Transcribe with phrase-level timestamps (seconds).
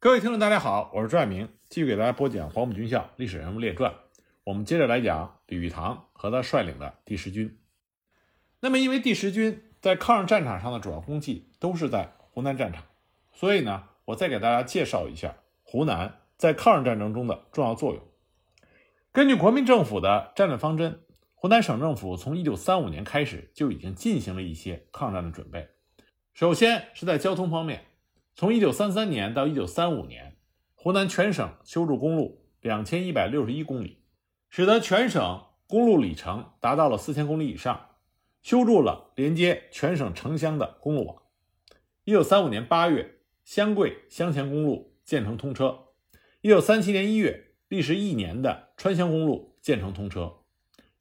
[0.00, 3.90] 各位听众，大家好，我是朱爱明，继续给大家播讲《黄埔军校历史人物列传》。
[4.44, 7.58] 我们接着来讲李玉堂和他率领的第十军。
[8.60, 12.84] 那么，因为第十军在抗日战场上的主要功绩都是在湖南战场，
[13.32, 15.34] 所以呢，我再给大家介绍一下
[15.64, 18.00] 湖南在抗日战争中的重要作用。
[19.10, 21.00] 根据国民政府的战略方针，
[21.34, 25.70] 湖南省政府从1935年开始就已经进行了一些抗战的准备。
[26.34, 27.86] 首先是在交通方面。
[28.38, 30.36] 从一九三三年到一九三五年，
[30.76, 34.04] 湖南全省修筑公路两千一百六十一公里，
[34.48, 37.96] 使得全省公路里程达到了四千公里以上，
[38.40, 41.22] 修筑了连接全省城乡的公路网。
[42.04, 45.86] 一九三五年八月，湘桂湘黔公路建成通车。
[46.40, 50.32] 一九三七年一月，历时一年的川湘公路建成通车。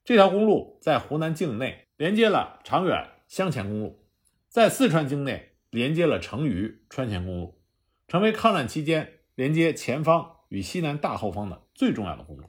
[0.04, 4.08] 这条公路在湖南境内连接了长远湘黔公路，
[4.50, 5.54] 在四川境内。
[5.70, 7.62] 连接了成渝川黔公路，
[8.08, 12.44] 成为抗战期间连接前方与西南大后方的最重要的公路。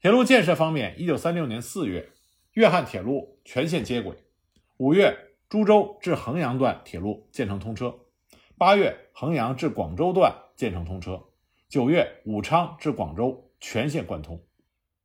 [0.00, 2.10] 铁路建设方面，一九三六年四月，
[2.52, 4.14] 粤汉铁路全线接轨；
[4.78, 5.16] 五月，
[5.48, 7.90] 株洲至衡阳段铁路建成通车；
[8.56, 11.32] 八月，衡阳至广州段建成通车；
[11.68, 14.42] 九月，武昌至广州全线贯通。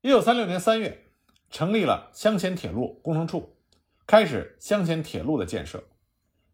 [0.02, 1.08] 一九三六年三月，
[1.50, 3.58] 成立了湘黔铁路工程处，
[4.06, 5.84] 开始湘黔铁路的建设。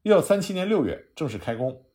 [0.04, 1.86] 一九三七年六月正式开工，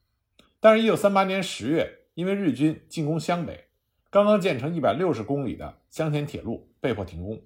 [0.60, 3.66] 但是，一九三八年十月，因为日军进攻湘北，
[4.10, 7.42] 刚刚建成一百六十公里的湘黔铁路被迫停工。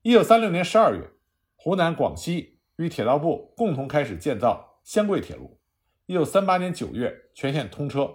[0.00, 1.10] 一九三六年十二月，
[1.56, 5.60] 湖南、广西与铁道部共同开始建造湘桂铁路。
[6.06, 8.10] 一九三八年九月全线通车。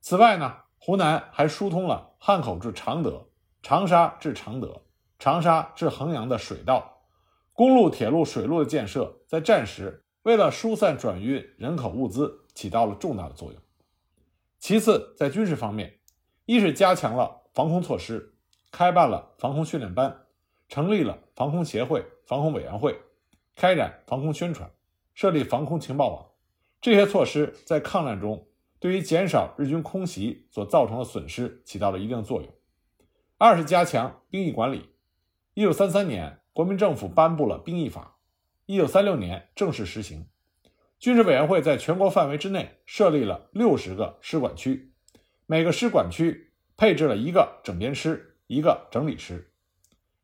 [0.00, 3.26] 此外呢，湖南还疏通了汉口至常德、
[3.62, 4.84] 长沙至常德、
[5.18, 7.02] 长沙至衡阳的水道、
[7.52, 10.01] 公路、铁路、水路的建设，在战时。
[10.22, 13.60] 为了疏散转运人口物资，起到了重大的作用。
[14.58, 15.98] 其次，在军事方面，
[16.44, 18.34] 一是加强了防空措施，
[18.70, 20.26] 开办了防空训练班，
[20.68, 23.00] 成立了防空协会、防空委员会，
[23.56, 24.70] 开展防空宣传，
[25.12, 26.26] 设立防空情报网。
[26.80, 28.46] 这些措施在抗战中
[28.78, 32.48] 对于减少日军空袭所造成的损失起到了一定作用。
[33.38, 34.88] 二是加强兵役管理。
[35.54, 38.11] 一九三三年，国民政府颁布了兵役法。
[38.72, 40.26] 一九三六年正式实行，
[40.98, 44.94] 军事委员会在全国范围之内设立了六十个师管区，
[45.44, 49.52] 每个师管区配置了一个整编师、一个整理师。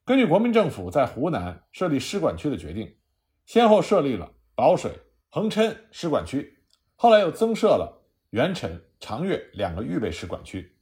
[0.07, 2.97] 根据国民政府在湖南设立师管区的决定，
[3.45, 4.93] 先后设立了保水、
[5.29, 6.61] 横琛师管区，
[6.95, 10.75] 后来又增设了元辰、长岳两个预备师管区。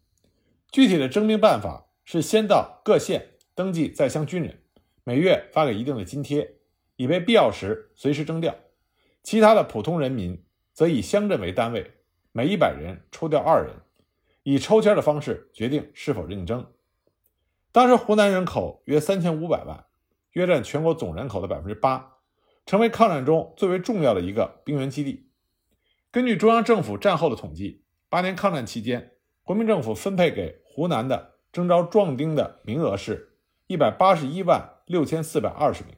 [0.70, 4.56] 具体的征兵办法是先到各县登记在乡军人，
[5.02, 6.55] 每月发给一定的津贴。
[6.96, 8.56] 以备必要时随时征调，
[9.22, 11.92] 其他的普通人民则以乡镇为单位，
[12.32, 13.74] 每一百人抽调二人，
[14.42, 16.66] 以抽签的方式决定是否应征。
[17.72, 19.84] 当时湖南人口约三千五百万，
[20.32, 22.14] 约占全国总人口的百分之八，
[22.64, 25.30] 成为抗战中最为重要的一个兵源基地。
[26.10, 33.36] 根据中央政府战后的统计，八年抗战期间，国民政府分配给湖南的征召壮丁的名额是
[33.66, 35.94] 一百八十一万六千四百二十名。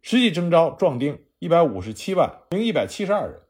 [0.00, 3.40] 实际征召壮丁一百五十七万零一百七十二人，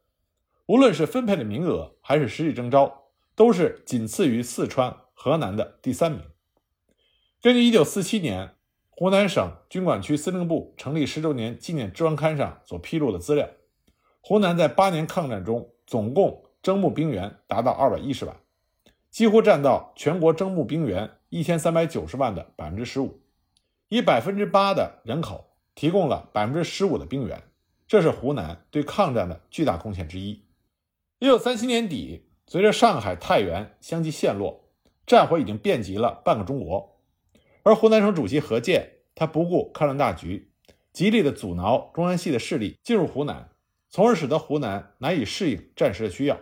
[0.65, 3.05] 无论是分配的名额还是实际征召，
[3.35, 6.21] 都是仅次于四川、河南的第三名。
[7.41, 8.55] 根据一九四七年
[8.89, 13.47] 湖南省军管区司令部成立十周年纪念专刊上所披露的资料，
[14.19, 18.35] 湖南在八年抗战中总共征募兵员达到二百一十万，
[19.09, 23.21] 几乎占到全国征募兵员一千三百九十万的百分之十五，
[23.87, 25.48] 以百分之八的人口。
[25.79, 27.41] 提供了百分之十五的兵员，
[27.87, 30.43] 这是湖南对抗战的巨大贡献之一。
[31.19, 34.65] 一九三七年底，随着上海、太原相继陷落，
[35.07, 36.99] 战火已经遍及了半个中国。
[37.63, 40.51] 而湖南省主席何键，他不顾抗战大局，
[40.91, 43.51] 极力的阻挠中央系的势力进入湖南，
[43.89, 46.37] 从而使得湖南难以适应战时的需要，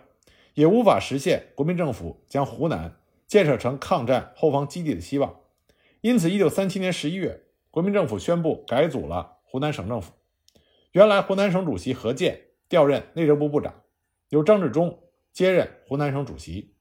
[0.55, 2.97] 也无法实现国民政府将湖南
[3.27, 5.41] 建设成抗战后方基地的希望。
[6.01, 7.43] 因此，一九三七年十一月。
[7.77, 10.11] 国民政府宣布改组了湖南省政府，
[10.93, 13.83] 原来湖南省主席何键调任内政部部长，
[14.29, 16.73] 由张治中接任湖南省主席。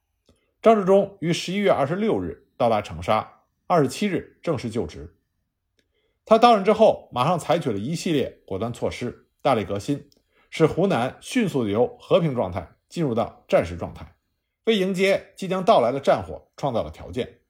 [0.62, 5.18] 张治中于十一月二十六日到达长沙，二十七日正式就职。
[6.24, 10.08] 他到任之后，马上采取了一系列果断措施，大力革新，
[10.48, 14.16] 使湖南迅速的由和平状态进入到战时状态，
[14.64, 17.40] 为迎接即将到来的战火创造了条件。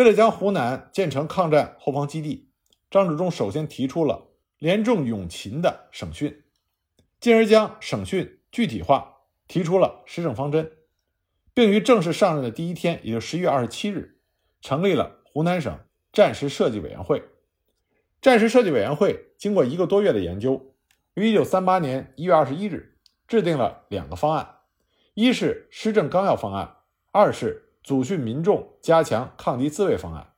[0.00, 2.48] 为了将湖南建成抗战后方基地，
[2.90, 6.42] 张治中首先提出了联众勇勤的省训，
[7.20, 10.72] 进而将省训具体化，提出了施政方针，
[11.52, 14.16] 并于正式上任的第一天，也就十一月二十七日，
[14.62, 15.78] 成立了湖南省
[16.14, 17.22] 战时设计委员会。
[18.22, 20.72] 战时设计委员会经过一个多月的研究，
[21.12, 22.96] 于一九三八年一月二十一日
[23.28, 24.60] 制定了两个方案：
[25.12, 26.76] 一是施政纲要方案，
[27.12, 30.28] 二是组训民众、加强抗敌自卫方案。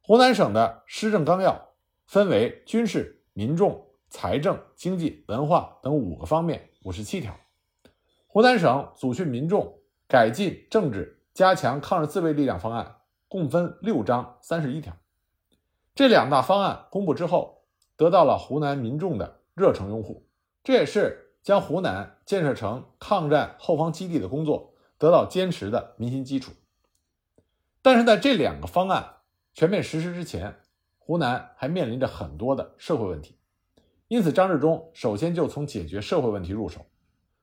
[0.00, 1.74] 湖南省的施政纲要
[2.06, 7.36] 分为军事、民众、财政、经济、文化等五个方面，五十七条。
[8.26, 14.96] 湖南省组训民众、改进政治、加强抗日自卫力量方案共分六章三十一条。
[15.94, 17.64] 这两大方案公布之后，
[17.98, 20.26] 得到了湖南民众的热诚拥护，
[20.64, 26.52] 这也是将湖南建设成抗战后方基地的工作得到坚实的民心基础。
[27.82, 29.16] 但是在这两个方案
[29.54, 30.56] 全面实施之前，
[30.98, 33.38] 湖南还面临着很多的社会问题，
[34.08, 36.84] 因此张治中首先就从解决社会问题入手。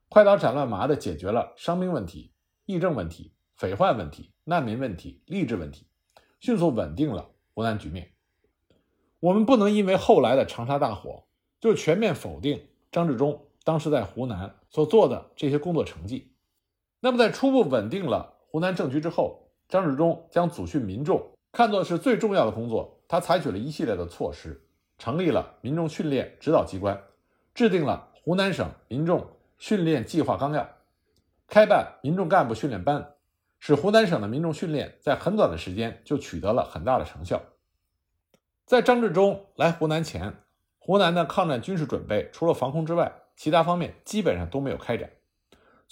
[0.09, 2.31] 快刀斩乱麻地解决了伤兵问题、
[2.65, 5.87] 疫症问题、匪患问题、难民问题、吏治问题，
[6.39, 8.11] 迅速稳定了湖南局面。
[9.19, 11.23] 我们不能因为后来的长沙大火
[11.61, 16.32] 就全面否定张治中当时在湖南所做的这些工作成绩。
[17.05, 21.21] 那么，在初步稳定了湖南政局之后，张治中将组训民众
[21.51, 24.65] 看作是最重要的工作，他采取了一系列的措施，
[24.97, 27.03] 成立了民众训练指导机关，
[27.53, 29.27] 制定了湖南省民众。
[29.57, 30.67] 训练计划纲要，
[31.47, 33.15] 开办民众干部训练班，
[33.59, 37.41] 使湖南省的民众训练在很短的时间就取得了很大的成效。
[38.65, 40.33] 在张治中来湖南前，
[40.79, 45.09] 湖南的抗战军事准备除了防空之外，其他方面基本上都没有开展。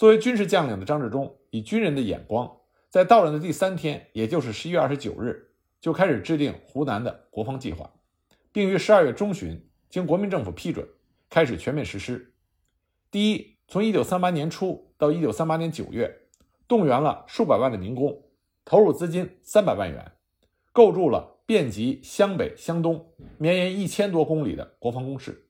[0.02, 2.50] 作为军事将领的张治中，以军人的眼光，
[2.90, 7.88] 在到任的第三天，也就是十一月二十九日，就开始制定湖南的国防计划，
[8.50, 10.84] 并于十二月中旬经国民政府批准，
[11.30, 12.34] 开始全面实施。
[13.12, 13.54] 第一。
[13.68, 16.12] 从一九三八年初到一九三八年九月，
[16.66, 18.24] 动员了数百万的民工，
[18.64, 20.10] 投入资金三百万元，
[20.72, 23.06] 构筑了遍及湘北、湘东、
[23.38, 25.46] 绵延一千多公里的国防工事。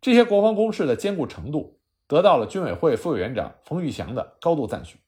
[0.00, 1.80] 这些国防工事的坚固程度，
[2.14, 5.00] 得到了军委会副委员长冯玉祥的高度赞许。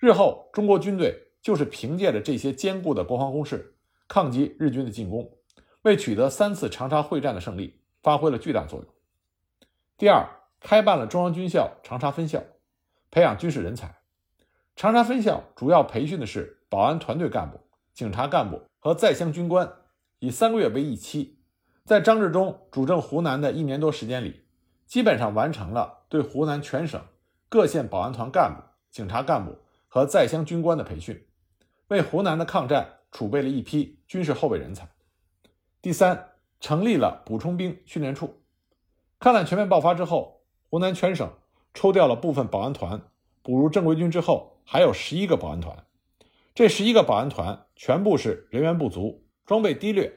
[0.00, 3.76] 日后，中国军队就是凭借着这些坚固的国防工事，
[4.08, 5.30] 抗击日军的进攻，
[5.82, 8.88] 为取得三次长沙会战的胜利发挥了巨大作用。
[9.96, 10.28] 第二。
[10.58, 12.42] 开办了中央军校长沙分校，
[13.10, 13.98] 培养军事人才。
[14.74, 17.60] 长沙分校主要培训的是保安团队干部、
[17.92, 19.70] 警察干部和在乡军官，
[20.20, 21.38] 以三个月为一期。
[21.84, 24.43] 在张治中主政湖南的一年多时间里，
[24.86, 27.00] 基本上完成了对湖南全省
[27.48, 29.58] 各县保安团干部、警察干部
[29.88, 31.26] 和在乡军官的培训，
[31.88, 34.88] 为湖南的抗战储备了一批军事后备人才。
[35.82, 38.42] 第三，成立了补充兵训练处。
[39.18, 40.34] 抗战全面爆发之后。
[40.70, 41.32] 湖南全省
[41.72, 43.00] 抽调了部分保安团，
[43.42, 45.84] 补入正规军之后，还有十一个保安团。
[46.52, 50.12] 这十一个保安团全部是人员不足、装备低劣。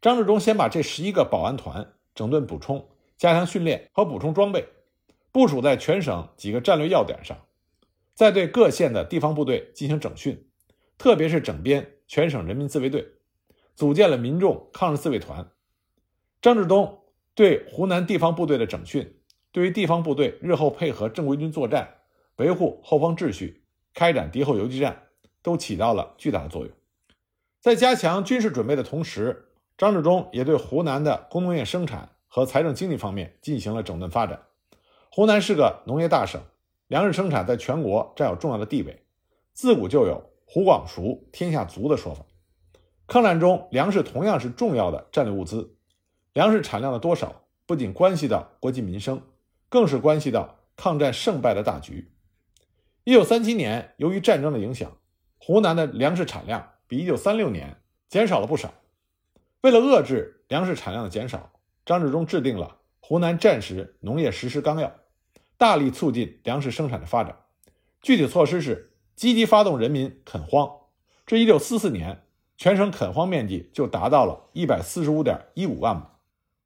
[0.00, 2.88] 张治中先把这十一个保安团整顿补充、
[3.22, 4.66] 加强训练和补充装备，
[5.30, 7.38] 部署在全省几个战略要点上，
[8.14, 10.48] 再对各县的地方部队进行整训，
[10.98, 13.06] 特别是整编全省人民自卫队，
[13.76, 15.48] 组建了民众抗日自卫团。
[16.40, 17.04] 张治中
[17.36, 19.20] 对湖南地方部队的整训。
[19.52, 21.98] 对于地方部队日后配合正规军作战、
[22.38, 23.62] 维护后方秩序、
[23.94, 25.00] 开展敌后游击战，
[25.42, 26.74] 都起到了巨大的作用。
[27.60, 34.40] 在加强军事准备的同时，张治中也对湖南的工农业生产和财政经济方面进行了整顿发展。
[35.10, 36.40] 湖南是个农业大省，
[36.86, 39.02] 粮食生产在全国占有重要的地位，
[39.52, 42.24] 自古就有“湖广熟，天下足”的说法。
[43.06, 45.76] 抗战中，粮食同样是重要的战略物资，
[46.32, 49.20] 粮食产量的多少不仅关系到国计民生。
[49.68, 52.12] 更是关系到抗战胜败的大局。
[53.04, 54.90] 一九三七年，由于战争的影响，
[55.38, 57.76] 湖南的粮食产量比一九三六年
[58.08, 58.72] 减少了不少。
[59.60, 61.51] 为了遏制粮食产量的减少，
[61.84, 64.88] 张治中制定了《湖南战时农业实施纲要》，
[65.56, 67.36] 大力促进粮食生产的发展。
[68.00, 70.70] 具体措施是积极发动人民垦荒，
[71.26, 72.24] 至一九四四年，
[72.56, 76.06] 全省垦荒面积就达到了一百四十五点一五万亩，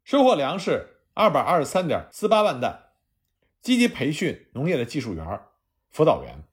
[0.04, 2.84] 收获粮食二百二十三点四八万担。
[3.62, 5.40] 积极培训农业的技术员、
[5.90, 6.44] 辅导员，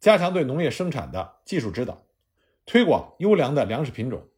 [0.00, 2.02] 加强对农业生产的技术指导，
[2.66, 4.28] 推广优良的粮食品种，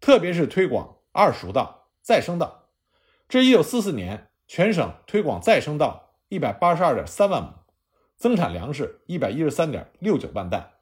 [0.00, 2.61] 特别是推广二熟稻、再生稻。
[3.32, 7.54] 至一九四四年，全省推广再生稻一百八十二点三万亩，
[8.14, 10.72] 增产粮食一百一十三点六九万担。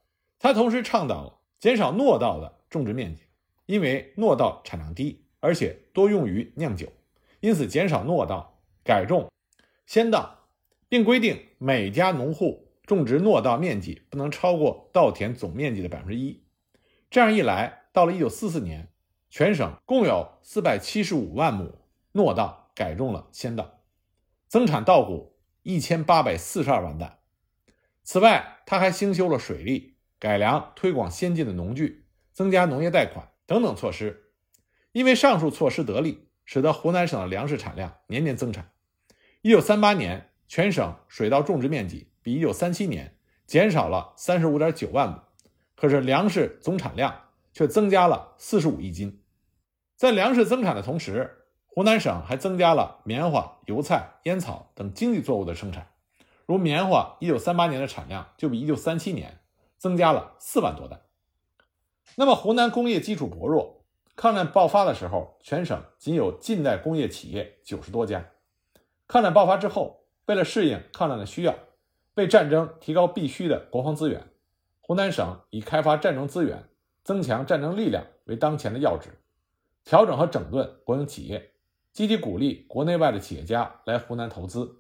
[0.41, 3.23] 他同时倡导减少糯稻的种植面积，
[3.67, 6.89] 因为糯稻产量低，而且多用于酿酒，
[7.39, 9.31] 因此减少糯稻，改种
[9.87, 10.39] 鲜稻。
[10.89, 16.43] 并规定每家农户种植糯稻面积不能超过稻田总面积的百分之一。
[17.11, 18.89] 这样一来，到了一九四四年，
[19.31, 21.79] 全省共有四百七十五万亩
[22.13, 23.81] 糯稻改种了鲜稻，
[24.49, 27.19] 增产稻谷一千八百四十二万担。
[28.03, 34.33] 此外，他还兴修了水利、改良、推广先进的农具、增加农业贷款等等措施。
[34.93, 38.73] 因为上述措施得力，使得湖南省的粮食产量年年增产。
[39.43, 45.23] 一九三八年，全省水稻种植面积比一九三七年减少了三十五点九万亩，
[45.77, 49.23] 可是粮食总产量却增加了四十五亿斤。
[49.95, 51.40] 在粮食增产的同时，
[51.73, 55.87] 湖南省还增加了棉花、油菜、烟草等经济作物的生产。
[56.45, 59.39] 如棉花，一九三八年的产量就比一九三七年
[59.79, 61.01] 增加了四万多担。
[62.17, 63.85] 那么，湖南工业基础薄弱。
[64.17, 68.27] 抗战爆发的时候，全省仅有近代工业企业九十多家。
[69.07, 71.55] 抗战爆发之后，为了适应抗战的需要，
[72.17, 74.27] 为战争提高必须的国防资源，
[74.81, 76.69] 湖南省以开发战争资源、
[77.05, 79.19] 增强战争力量为当前的要旨，
[79.85, 81.50] 调整和整顿国营企业，
[81.93, 84.77] 积极鼓励国内外的企业家来湖南投资，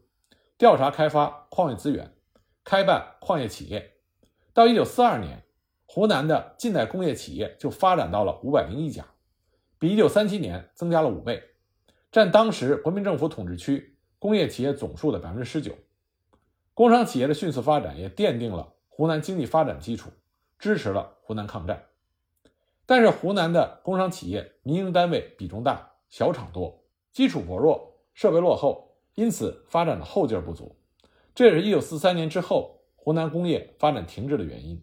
[0.56, 2.14] 调查开发矿业资源，
[2.64, 3.94] 开办矿业企业。
[4.52, 5.42] 到一九四二年，
[5.86, 9.04] 湖南的近代工业企业就发展到了五百零一家。
[9.78, 11.42] 比一九三七年增加了五倍，
[12.12, 15.74] 占当时国民政府统治区工业企业总数的百分之十九。
[16.74, 20.10] 工商企业的迅速发展也奠定了湖南经济发展基础，
[20.58, 21.86] 支持了湖南抗战。
[22.84, 26.79] 但是湖南的工商企业民营单位比重大，小厂多，
[27.12, 30.76] 基础薄弱，设备落后，因此发展的后劲不足。
[31.34, 34.82] 这也是一九四三年之后湖南工业发展停滞的原因。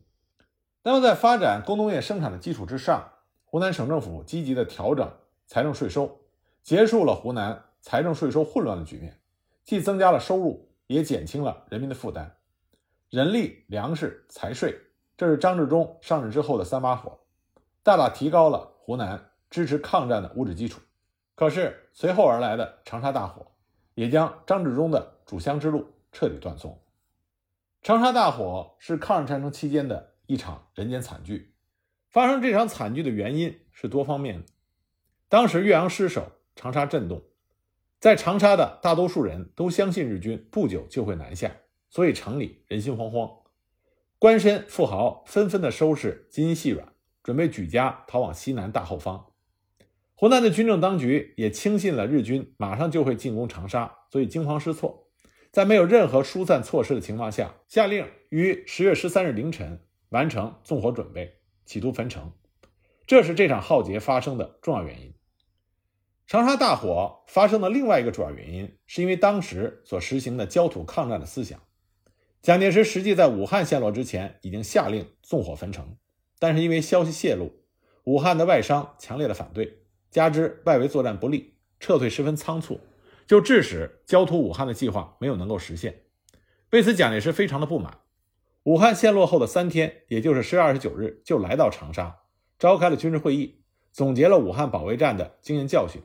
[0.83, 3.11] 那么在发展工农业生产的基础之上，
[3.43, 5.11] 湖南省政府积极的调整
[5.45, 6.19] 财政税收，
[6.63, 9.19] 结束了湖南财政税收混乱的局面，
[9.63, 12.37] 既增加了收入，也减轻了人民的负担。
[13.09, 14.77] 人力、粮食、财税，
[15.15, 17.19] 这是张治中上任之后的三把火，
[17.83, 20.81] 大大提高了湖南支持抗战的物质基础。
[21.37, 23.51] 可是随后而来的长沙大火，
[23.93, 26.81] 也将张治中的主乡之路彻底断送。
[27.83, 31.53] 长沙大火是抗日战争期间的一场人间惨剧。
[32.09, 34.45] 发生这场惨剧的原因是多方面的。
[35.29, 37.21] 当时岳阳失守，长沙震动，
[37.99, 41.51] 在长沙的大多数人都相信日军不久就会南下，
[41.91, 43.43] 所以城里人心惶惶，
[44.17, 46.91] 官绅富豪纷纷的收拾金银细软，
[47.21, 49.26] 准备举家逃往西南大后方。
[50.19, 55.07] 湖南的军政当局也轻信了日军马上就会进攻长沙，所以惊慌失措，
[55.51, 61.35] 在没有任何疏散措施的情况下，下令于十月十三日凌晨完成纵火准备。
[61.67, 62.31] 企图焚城，
[63.05, 65.13] 这是这场浩劫发生的重要原因。
[66.25, 71.61] 长沙大火发生的另外一个主要原因，是因为当时所实行的焦土抗战的思想。
[72.41, 75.95] 蒋介石实际在武汉陷落之前已经下令纵火焚城，
[76.39, 77.51] 但是因为消息泄露，
[78.05, 79.83] 武汉的外商强烈的反对，
[80.17, 82.79] 加之外围作战不利，撤退十分仓促，
[83.27, 86.05] 就致使焦土武汉的计划没有能够实现。
[86.71, 87.99] 为此，蒋介石非常的不满。
[88.63, 92.21] 武汉陷落后的三天，也就是十月二十九日，就来到长沙，
[92.57, 96.01] 召开了军事会议，总结了武汉保卫战的经验教训。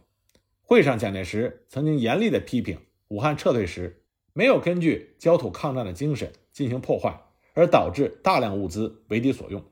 [0.60, 4.04] 会上，蒋介石曾经严厉地批评武汉撤退时
[4.34, 7.18] 没有根据焦土抗战的精神进行破坏，
[7.54, 9.64] 而导致大量物资为敌所用，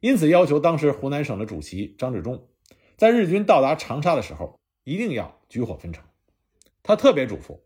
[0.00, 2.47] 因此要求当时湖南省的主席张治中，
[2.98, 6.04] 在日军到达长沙的时候，一定要举火焚城。
[6.82, 7.60] 他特别嘱咐：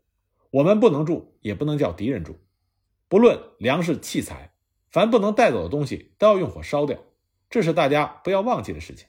[0.51, 2.37] 我们不能住，也不能叫敌人住，
[3.07, 4.53] 不论粮食器材。
[4.91, 6.99] 凡不能带走的东西都要用火烧掉，
[7.49, 9.07] 这是大家不要忘记的事情。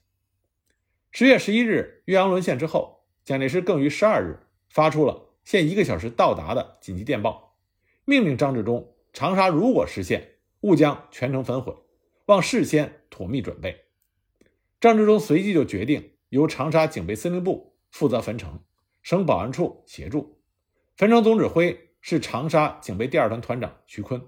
[1.10, 7.58] 十月十一日，岳阳沦陷之后，蒋介石更于十二日发出了限一个小时到达的紧急电报，
[8.06, 11.76] 命令张治中：长沙如果实现，勿将全城焚毁，
[12.24, 13.84] 望事先妥密准备。
[14.80, 18.60] 张治中随即就决定由长沙警备司令部负责焚城，
[19.02, 20.40] 省保安处协助。
[20.96, 24.20] 焚城总指挥是长沙警备第二团团长徐坤。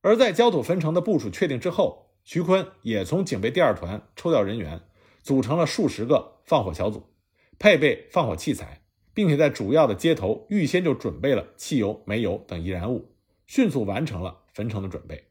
[0.00, 4.82] 而在焦土焚城的部署确定之后，徐坤也从警备第二团抽调人员，
[5.22, 7.14] 组成了数十个放火小组，
[7.58, 8.82] 配备放火器材，
[9.14, 15.30] 并且在主要的街头预先就准备了汽油、煤油等易燃物，迅速完成了焚城的准备。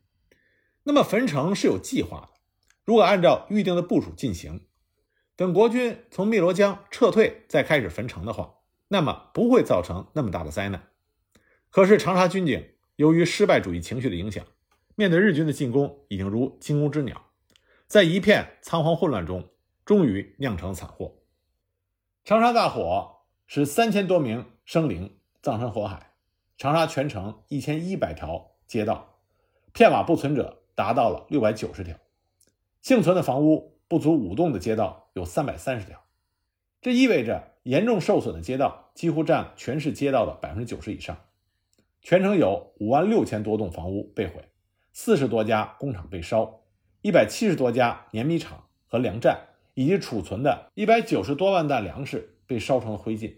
[0.84, 2.30] 那么焚城是有计划的，
[2.84, 4.66] 如果按照预定的部署进行，
[5.36, 8.56] 等国军从汨罗江撤退再开始焚城的话，
[8.88, 10.90] 那么不会造成那么大的灾难。
[11.72, 14.46] 可是长沙军警由于失败主义情绪的影响，
[14.96, 17.30] 面对日军的进攻，已经如惊弓之鸟，
[17.88, 19.50] 在一片仓皇混乱中，
[19.84, 21.16] 终于酿成惨祸。
[22.24, 26.14] 长沙大火使三千多名生灵葬身火海，
[26.58, 29.18] 长沙全城一千一百条街道，
[29.74, 31.98] 片瓦不存者达到了六百九十条，
[32.84, 36.04] 幸存的房屋不足五栋的街道有三百三十条。
[36.82, 41.18] 这意味着严重受损的街道几乎占全市街道的百分之九十以上。
[42.02, 44.50] 全城有五万六千多栋房屋被毁，
[44.92, 46.64] 四十多家工厂被烧，
[47.02, 53.38] 一百七十多家碾米厂和粮站以及储存的一百九十多万担粮食被烧成了灰烬，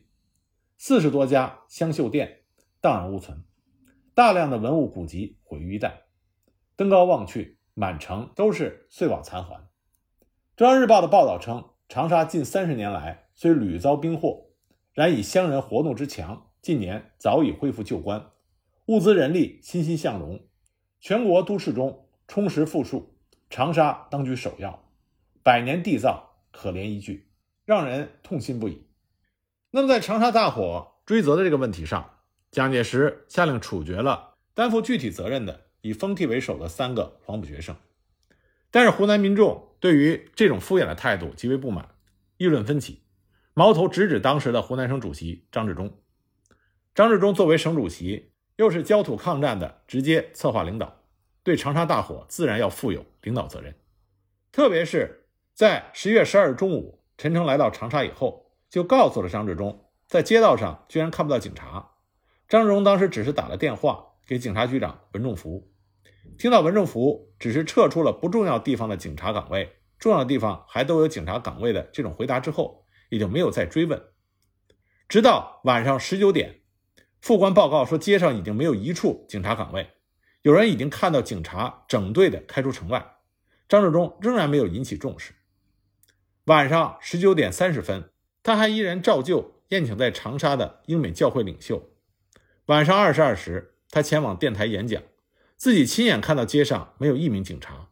[0.80, 2.42] 四十多家香绣店
[2.82, 3.44] 荡然无存，
[4.16, 5.92] 大量的文物古籍毁于一旦。
[6.76, 9.68] 登高望去，满城都是碎瓦残垣。
[10.56, 14.46] 中央日报的报道称，长沙近三十年来虽屡遭兵祸，
[14.94, 18.32] 然以乡人活动之强，近年早已恢复旧观。
[18.86, 20.48] 物资人力欣欣向荣，
[21.02, 23.18] 全国都市中充实富庶，
[23.50, 24.82] 长沙当居首要。
[25.44, 27.28] 百年缔造，可怜一句，
[27.66, 28.88] 让人痛心不已。
[29.72, 32.12] 那么，在长沙大火追责的这个问题上，
[32.50, 37.76] 蒋介石下令处决了担负具体责任的以封替为首的三个黄埔学生。
[38.72, 41.90] 但是，湖南民众对于这种敷衍的态度极为不满，
[42.38, 43.04] 议论纷起，
[43.54, 46.00] 矛头直指当时的湖南省主席张治中。
[46.94, 48.32] 张治中作为省主席。
[48.58, 51.02] 又是焦土抗战的直接策划领导，
[51.44, 53.76] 对长沙大火自然要负有领导责任。
[54.54, 61.96] 特别是在十月十二日中午，陈诚来到长沙以后，就告诉了张治中，在街道上居然看不到警察。
[62.48, 65.70] 张治中当时只是打了电话给警察局长文仲福，
[66.38, 74.02] 听到文仲福只是撤出了不重要地方的警察岗位，重要的地方还都有警察岗位的这种回答之后，也就没有再追问。
[75.08, 76.62] 直到晚上十九点。
[77.22, 79.90] 副官报告说，街上已经没有一处警察岗位，
[80.44, 83.16] 有人已经看到警察整队的开出城外。
[83.68, 85.34] 张治中仍然没有引起重视。
[86.44, 88.12] 晚上十九点三十分，
[88.44, 91.90] 他还依然照旧宴请在长沙的英美教会领袖。
[92.68, 95.02] 晚上二十二时，他前往电台演讲，
[95.58, 97.90] 自己亲眼看到街上没有一名警察，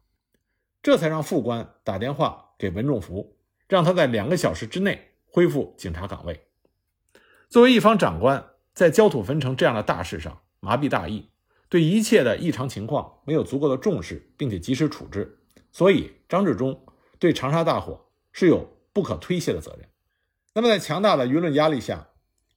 [0.82, 3.36] 这才让副官打电话给文仲福，
[3.68, 6.48] 让他在两个小时之内恢复警察岗位。
[7.48, 8.50] 作为一方长官。
[8.74, 11.30] 在焦土焚城这样的大事上麻痹大意，
[11.68, 15.38] 对一切的异常情况没有足够的重视，并且及时处置，
[15.70, 16.84] 所以张治中
[17.20, 19.88] 对长沙大火是有不可推卸的责任。
[20.54, 22.08] 那么，在强大的舆论压力下，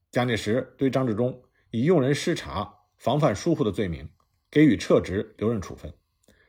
[0.09, 4.09] 蒋介石对张治中以用人失察、防范疏忽的罪名
[4.57, 5.93] 给予撤职留任处分，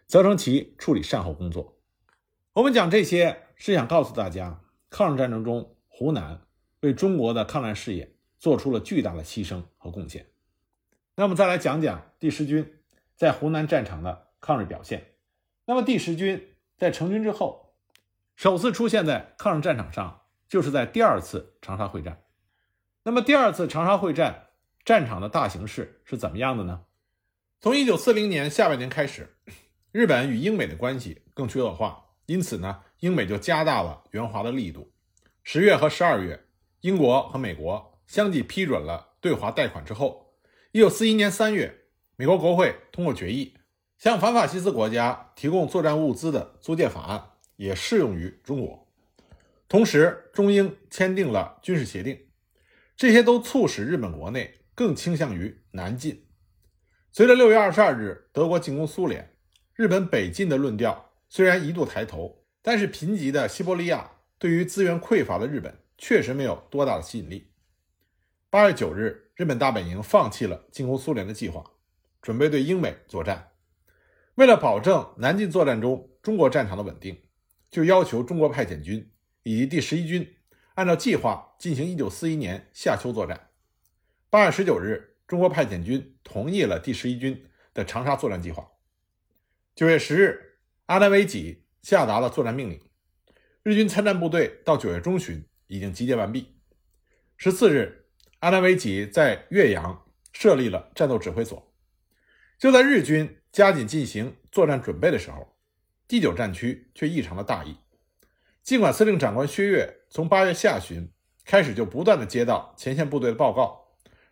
[0.07, 1.79] 责成其处理善后工作。
[2.55, 6.40] 我们讲这些是想告诉大家，抗日战争中湖南
[6.81, 8.14] 为中国的抗战事业。
[8.38, 10.29] 做出了巨大的牺牲和贡献。
[11.16, 12.81] 那么，再来讲讲第十军
[13.14, 15.16] 在湖南战场的抗日表现。
[15.66, 17.75] 那么，第十军在成军之后，
[18.37, 22.23] 首次出现在抗日战场上，就是在第二次长沙会战。
[23.03, 24.51] 那么，第二次长沙会战
[24.85, 26.85] 战场的大形势是怎么样的呢？
[27.61, 29.35] 从一九四零年下半年开始，
[29.90, 34.92] 日本与英美的关系更趋恶化，因此呢，英美就加大了援华的力度。
[35.42, 36.47] 十月和十二月，
[36.83, 38.01] 英国和美国。
[38.07, 40.35] 相继批准了对华贷款之后，
[40.71, 43.55] 一九四一年三月，美国国会通过决议，
[43.99, 48.88] 向反法西斯国家提供作战物资的租借法案也适用于中国。
[49.68, 52.18] 同时，中英签订了军事协定，
[52.97, 56.25] 这些都促使日本国内更倾向于南进。
[57.18, 59.35] 随着六月二十二日德国进攻苏联，
[59.74, 67.50] 日本北进的论调虽然一度抬头，但是贫瘠的西伯利亚对于资源匮乏的日本确实没有多大的吸引力。
[68.50, 71.64] 八月九日，日本大本营放弃了进攻苏联的计划，
[72.22, 73.48] 准备对英美作战。
[74.37, 77.20] 为了保证南进作战中中国战场的稳定，
[77.68, 79.11] 就要求中国派遣军
[79.42, 80.37] 以及第十一军
[80.74, 83.48] 按照计划进行一九四一年夏秋作战。
[84.31, 88.68] 八月十九日，中国派遣军同意了第十一军的长沙作战计划。
[89.76, 92.80] 九月十日，阿南惟几下达了作战命令，
[93.62, 96.58] 日军参战部队到九月中旬已经集结完毕。
[97.36, 98.06] 十四日。
[98.40, 101.74] 阿南惟几在岳阳设立了战斗指挥所。
[102.56, 105.56] 就在日军加紧进行作战准备的时候，
[106.06, 107.76] 第九战区却异常的大意。
[108.62, 111.10] 尽管司令长官薛岳从八月下旬
[111.44, 113.88] 开始就不断的接到前线部队的报告，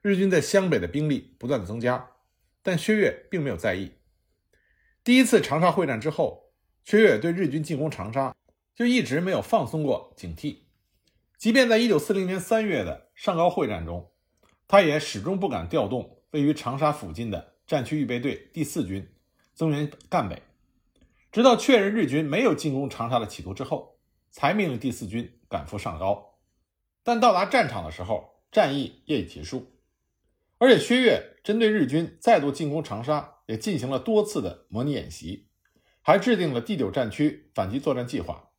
[0.06, 2.10] 日军在湘北的兵力不断的增加，
[2.62, 3.90] 但薛岳并没有在意。
[5.02, 6.52] 第一次长沙会战之后，
[6.84, 8.32] 薛岳对日军进攻长沙
[8.72, 10.58] 就一直没有放松过警惕。
[11.36, 14.12] 即便在1940年3月的上高会战中，
[14.68, 19.12] 他也始终不敢调动位于长沙附近的战区预备队第四军
[19.54, 20.40] 增援赣北，
[21.32, 23.98] 直到确认日军没有进攻长沙的企图之后，
[24.30, 26.38] 才命令第四军赶赴上高。
[27.02, 29.72] 但到达战场的时候，战役业已结束，
[30.58, 35.48] 而且薛岳针对日军再度进攻长沙也进行了多次的模拟演习，
[36.00, 38.50] 还制定了第九战区反击作战计划，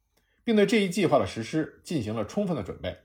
[0.43, 2.99] 并对这一计划的实施进行了充分的准备。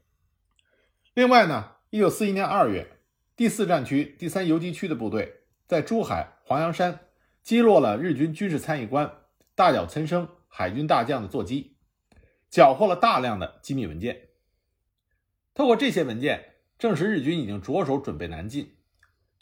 [1.15, 2.99] 另外呢，一九四一年二月，
[3.35, 7.01] 第四战区第三游击区的部队在珠海黄洋山
[7.43, 9.11] 击落了日军军事参议官
[9.55, 11.77] 大角岑生海军大将的座机，
[12.51, 14.29] 缴获了大量的机密文件。
[15.55, 18.77] 透过这些文件，证实日军已经着手准备南进。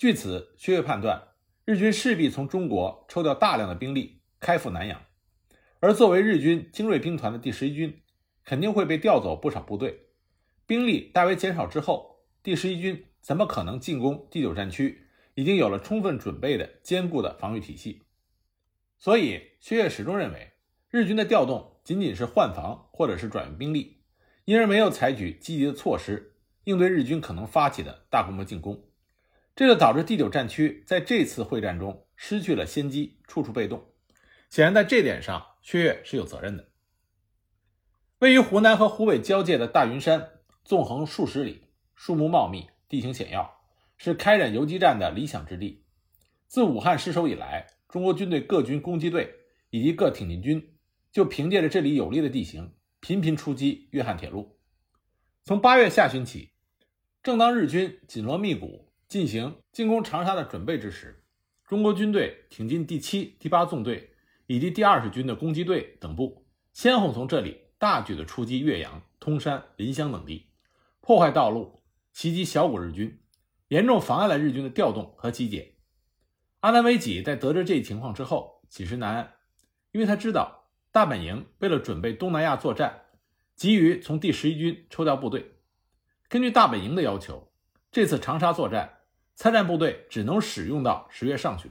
[0.01, 1.35] 据此，薛岳判断，
[1.67, 4.99] 日军势必从中国抽调大量的兵力开赴南洋，
[5.79, 8.01] 而作为日军精锐兵团的第十一军，
[8.43, 10.07] 肯定会被调走不少部队。
[10.67, 15.07] 兵力大为减少之后，第十一军怎么可能进攻第九战区？
[15.35, 18.01] 已经有了充分准备的坚固的防御体系。
[18.99, 20.53] 所以，薛岳始终认为，
[20.89, 23.99] 日军的调动仅仅是换防或者是转移兵力，
[24.47, 28.83] 因而没有采取积极的措施应对日军可能发起的大规模进攻。
[29.61, 33.93] 这就导致第九战区在这次会战中失去了先机，处处被动。
[34.49, 36.71] 显然，在这点上，薛岳是有责任的。
[38.21, 40.31] 位于湖南和湖北交界的大云山。
[40.65, 43.61] 纵横数十里，树木茂密，地形险要，
[43.99, 45.85] 是开展游击战的理想之地。
[46.47, 49.31] 自武汉失守以来，中国军队各军攻击队
[49.69, 50.75] 以及各挺进军
[51.13, 54.59] 就凭借着这里有利的地形，频频出击粤汉铁路。
[55.45, 56.53] 从八月下旬起，
[57.23, 61.25] 正当日军紧锣密鼓进行进攻长沙的准备之时，
[61.67, 64.13] 中国军队挺进第七、第八纵队
[64.47, 70.53] 以及第二十军的攻击队等部，先后从这里大举的出击岳阳、通山、临湘等地。
[71.01, 73.21] 破坏道路，袭击小股日军，
[73.67, 75.75] 严重妨碍了日军的调动和集结。
[76.61, 79.33] 阿南惟几在得知这一情况之后，寝食难安，
[79.91, 83.07] 因为他知道大本营为了准备东南亚作战，
[83.57, 85.55] 急于从第十一军抽调部队。
[86.29, 87.51] 根据大本营的要求，
[87.91, 88.99] 这次长沙作战，
[89.41, 91.71] 参战部队只能使用到十月上旬，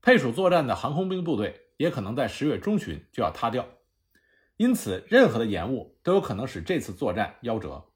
[0.00, 3.68] 配属作战的航空兵部队也可能在十月中旬就要塌掉。
[4.56, 7.90] 因此，任何的延误都有可能使这次作战夭折。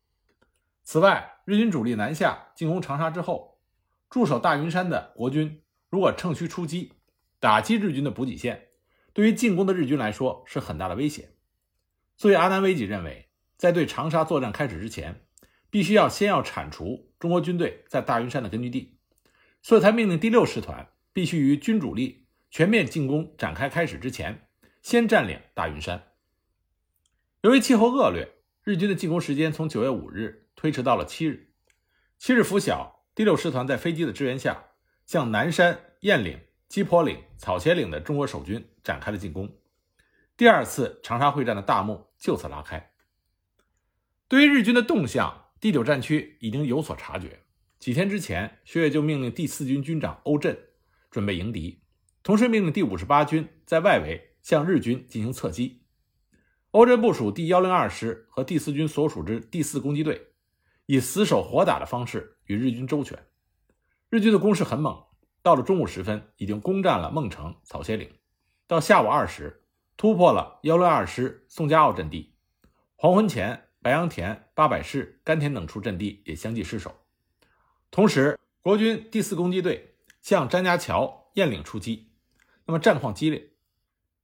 [0.83, 3.63] 此外，日军主力南下进攻长沙之后，
[4.11, 6.93] 驻守大云山的国军如果乘虚出击，
[7.41, 8.69] 打击日军的补给线，
[9.15, 11.31] 对于进攻的日军来说是很大的威胁。
[12.19, 15.25] 所以，阿南惟几认为，在对长沙作战开始之前，
[15.73, 18.99] 必须要先要铲除中国军队在大云山的根据地。
[19.63, 24.47] 所以，他命令第六师团必须于军主力全面进攻展开开始之前，
[24.83, 26.13] 先占领大云山。
[27.41, 30.41] 由于气候恶劣，日军的进攻时间从九月五日。
[30.55, 31.55] 推迟到了七日，
[32.19, 34.65] 七日拂晓，第六师团在飞机的支援下，
[35.07, 39.57] 向南山、雁岭、鸡婆岭、草鞋岭的中国守军展开了进攻。
[40.37, 42.93] 第二次长沙会战的大幕就此拉开。
[44.29, 47.39] 对于日军的动向，第九战区已经有所察觉。
[47.79, 50.59] 几天之前，薛岳就命令第四军军长欧震
[51.09, 51.85] 准备迎敌，
[52.25, 55.85] 同时命令第五十八军在外围向日军进行侧击。
[56.73, 60.33] 欧震部署第幺零二师和第四军所属之第四攻击队。
[60.87, 63.17] 以死守活打的方式与日军周旋，
[64.11, 65.01] 日军的攻势很猛。
[65.43, 68.09] 到了中午时分，已经攻占了孟城、草鞋岭；
[68.67, 69.63] 到下午二时，
[69.97, 72.35] 突破了幺六二师宋家坳阵地。
[72.97, 76.95] 黄昏前，白洋田、八百市、甘田等处阵地也相继失守。
[77.91, 82.13] 同时，国军第四攻击队向张家桥、雁岭出击，
[82.65, 83.51] 那么战况激烈。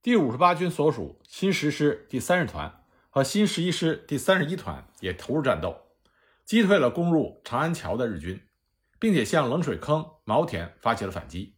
[0.01, 5.89] 第五十八军所属新十师第三十团和新十一师第三十一团也投入战斗。
[6.45, 8.41] 击退了攻入长安桥的日军，
[8.97, 11.57] 并且向冷水坑、毛田发起了反击，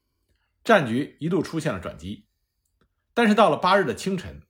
[0.63, 2.25] 战局一度出现了转机。
[3.13, 4.41] 但是到了八日的清晨，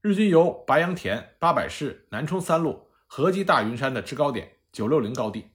[0.00, 5.50] 日军由白洋田、八百市、南充三路合击大云山的制高点九六零高地，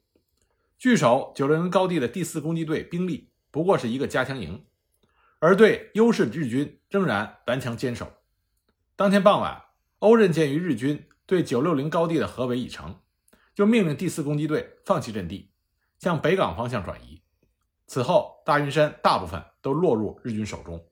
[0.78, 4.66] 据守九六零高地的第四攻击队兵力不过是一个加强营，
[5.40, 8.12] 而对优势日军仍然顽强坚守。
[8.96, 9.66] 当天傍晚，
[10.00, 13.00] 欧震鉴于日军对九六零高地的合围已成。
[13.56, 15.52] 就命令第四攻击队放弃阵地，
[15.98, 17.22] 向北港方向转移。
[17.88, 20.88] 此后，大云山大部分都落入日军手中。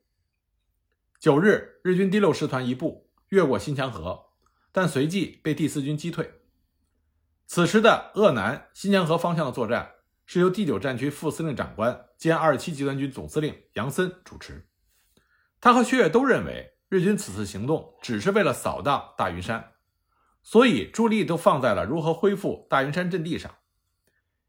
[1.18, 4.26] 九日，日军第六师团一部越过新墙河，
[4.70, 6.37] 但随即被第四军击退。
[7.48, 9.92] 此时的鄂南新墙河方向的作战
[10.26, 14.68] 是由第九战区副司令长官兼二十七集团军总司令杨森主持。
[15.58, 19.72] 他和薛岳都认为，日军此次行动只是为了扫荡大云山。
[20.42, 23.54] 所以，注意力都放在了如何恢复大云山阵地上。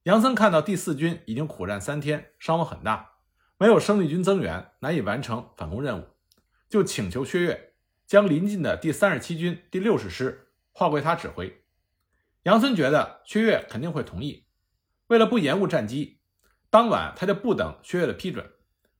[0.04, 3.12] 杨森看到第四军已经苦战三天，伤亡很大，
[3.58, 6.04] 没有生力军增援，难以完成反攻任务，
[6.68, 11.59] 就请求薛岳将临近的第三十七军第六十师划归他指挥。
[12.44, 14.46] 杨森觉得薛岳肯定会同意，
[15.08, 16.20] 为了不延误战机，
[16.70, 18.50] 当晚他就不等薛岳的批准，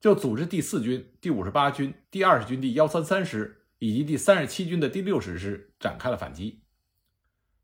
[0.02, 6.64] 就组织第四军、第五十八军、第二十军第幺三三师以及第三十七军的第六十师展开了反击。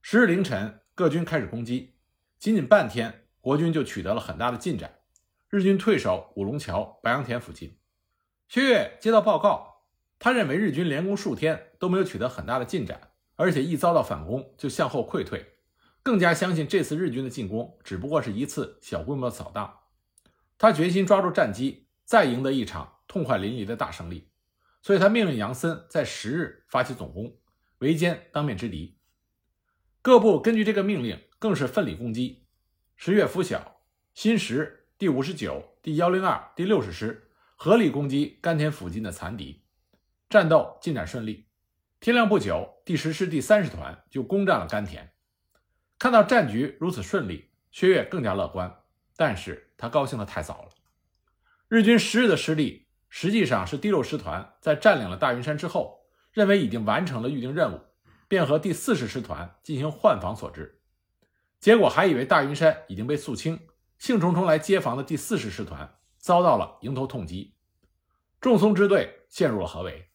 [0.01, 1.95] 十日凌晨，各军开始攻击，
[2.39, 4.99] 仅仅半天，国军就取得了很大的进展。
[5.49, 7.77] 日军退守五龙桥、白杨田附近。
[8.47, 9.83] 薛岳接到报告，
[10.19, 15.54] 他认为日军连攻数天都没有取得很大的进展，而且一遭到反攻就向后溃退，
[16.05, 19.79] 更加相信这次日军的进攻只不过是一次小规模的扫荡。
[20.55, 24.29] 他决心抓住战机，再赢得一场痛快淋漓的大胜利，
[24.83, 27.35] 所以他命令杨森在十日发起总攻，
[27.79, 28.99] 围歼当面之敌。
[30.03, 32.45] 各部根据这个命令，更是奋力攻击。
[32.95, 33.81] 十月拂晓，
[34.13, 34.85] 新十。
[34.99, 39.63] 第五十九、第幺零二、第六十师合力攻击甘田附近的残敌，
[40.29, 41.47] 战斗进展顺利。
[41.99, 45.14] 天亮不久，第十师第三十团就攻占了甘田。
[45.97, 48.83] 看到战局如此顺利，薛岳更加乐观，
[49.15, 50.69] 但是他高兴的太早了。
[51.67, 57.81] 日军十日的失利，实际上是第六师团在占领了大云山之后，认为已经完成了预定任务，
[58.27, 60.81] 便和第四十师团进行换防所致。
[61.59, 63.59] 结果还以为大云山已经被肃清。
[63.97, 67.55] 兴冲冲来接防的第四十师团遭到了迎头痛击，
[68.41, 70.09] 仲松支队陷入了合围。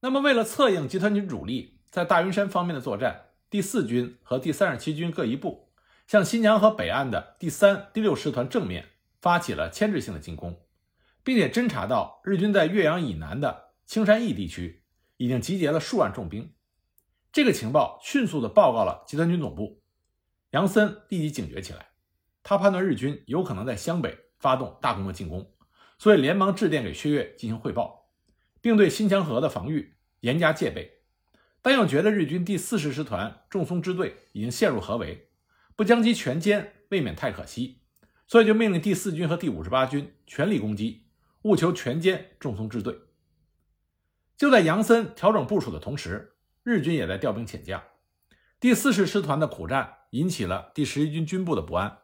[0.00, 5.72] 那么，为了策应集团军主力在大云山方面的作战，第四军和第三十七军各一部，
[6.06, 8.86] 向新墙河北岸的第三、第六师团正面
[9.20, 10.60] 发起了牵制性的进攻，
[11.22, 14.82] 并且侦察到日军在岳阳以南的青山驿地区
[15.16, 16.52] 已经集结了数万重兵。
[17.32, 19.82] 这个情报迅速地报告了集团军总部，
[20.50, 21.90] 杨森立即警觉起来。
[22.42, 25.54] 他判断日军有可能在湘北发动大规模进攻，
[25.98, 28.10] 所以连忙致电给薛岳进行汇报，
[28.60, 30.93] 并对新墙河的防御严加戒备。
[31.64, 35.30] 但又觉得日军第四十师团重松支队已经陷入合围，
[35.74, 37.80] 不将其全歼未免太可惜，
[38.28, 41.06] 所以就命令第四军和第五十八军全力攻击，
[41.40, 42.98] 务求全歼重松支队。
[44.36, 47.82] 就在杨森调整部署的同时，日军也在调兵遣将。
[48.60, 52.00] 第四十师团的苦战引起了第十一军军部的不安。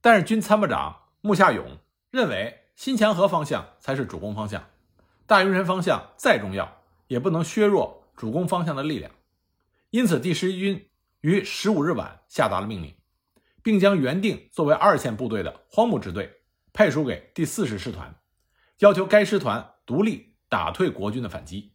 [0.00, 1.76] 但是军参谋长穆夏勇
[2.10, 4.70] 认为新墙河方向才是主攻方向，
[5.26, 9.12] 大云山方向再重要也不能削弱主攻方向的力量，
[9.90, 12.96] 因此第十一军于十五日晚下达了命令，
[13.62, 18.20] 并将原定作为二线部队的荒木支队配属给第四十师团，
[18.80, 21.72] 要求该师团独立打退国军的反击。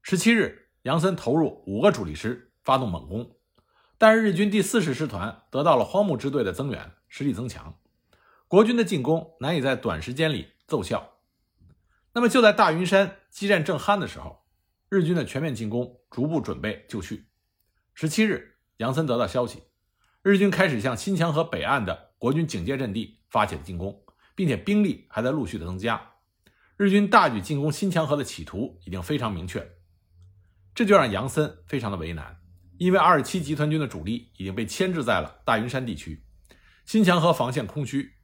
[0.00, 3.36] 十七日，杨森投入五个主力师发动猛攻，
[3.98, 6.92] 但是日军第四十师团得到了荒木支队的增援。
[7.08, 7.78] 实力增强，
[8.48, 11.18] 国军的进攻难以在短时间里奏效。
[12.14, 14.41] 那么就在大云山激战正酣的时候，
[14.92, 17.24] 日军的全面进攻逐步准备就绪。
[17.94, 19.62] 十七日，杨森得到消息，
[20.20, 26.10] 日军开始向新墙河北岸的国军警戒阵地发起了进攻，并且兵力还在陆续的增加。
[26.76, 29.66] 日军大举进攻新墙河的企图已经非常明确，
[30.74, 32.36] 这就让杨森非常的为难，
[32.76, 36.26] 因为二十七集团军的主力已经被牵制在了大云山地区。
[36.84, 38.16] 新墙河防线空虚，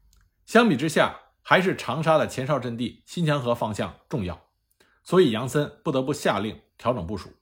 [0.45, 4.48] 相比之下，还是长沙的前哨阵地新墙河方向重要，
[5.09, 7.33] 所以杨森不得不下令调整部署。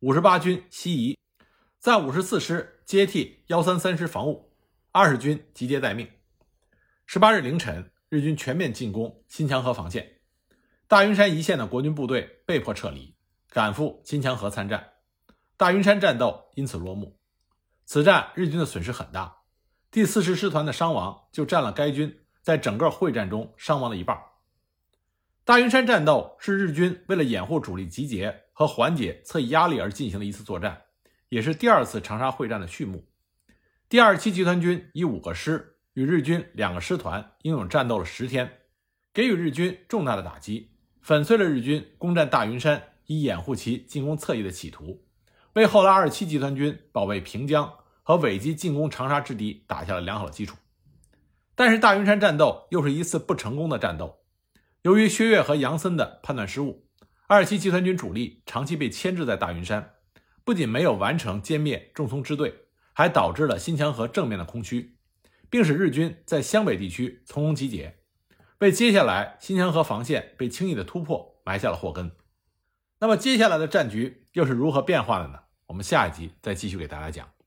[0.00, 1.18] 五十八军西移，
[1.78, 4.52] 在五十四师接替幺三三师防务，
[4.92, 6.06] 二十军集结待命。
[7.06, 10.18] 十八日凌晨，日军全面进攻新墙河防线，
[10.88, 13.14] 大云山一线的国军部队被迫撤离，
[13.48, 14.86] 赶赴新墙河参战。
[15.56, 17.18] 大云山战斗因此落幕。
[17.86, 19.38] 此战日军的损失很大。
[19.90, 24.20] 第四十师团的伤亡就占了该军在整个会战中伤亡的一半。
[25.50, 30.82] 大云山战斗是日军为了掩护主力集结和缓解侧翼压力而进行的一次作战，
[31.28, 33.04] 也是第二次长沙会战的序幕。
[33.88, 38.48] 第二十七集团军以五个师与日军两个师团英勇战斗了十天，
[39.12, 45.02] 给予日军重大的打击，粉碎了日军攻占大云山以掩护其进攻侧翼的企图，
[45.54, 47.72] 为后来二十七集团军保卫平江。
[48.04, 50.56] 和伪击进攻长沙之敌打下了良好的基础，
[51.56, 54.19] 但是大云山战斗又是一次不成功的战斗。
[54.82, 56.86] 由于薛岳和杨森的判断失误，
[57.26, 59.96] 二七集团军主力长期被牵制在大云山，
[60.42, 62.54] 不仅没有完成歼灭重松支队，
[62.94, 64.96] 还导致了新墙河正面的空虚，
[65.50, 67.98] 并使日军在湘北地区从容集结，
[68.60, 72.12] 为接下来新墙河防线被轻易的突破埋下了祸根。
[73.00, 75.40] 那么接下来的战局又是如何变化的呢？
[75.66, 77.39] 我们下一集再继续给大家讲。